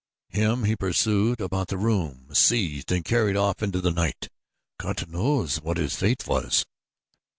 Him 0.29 0.63
he 0.63 0.75
pursued 0.75 1.39
about 1.39 1.67
the 1.67 1.77
room, 1.77 2.29
seized 2.33 2.91
and 2.91 3.05
carried 3.05 3.37
off 3.37 3.61
into 3.61 3.81
the 3.81 3.91
night. 3.91 4.29
Gott 4.79 5.07
knows 5.07 5.61
what 5.61 5.77
his 5.77 5.95
fate 5.95 6.25
was." 6.25 6.65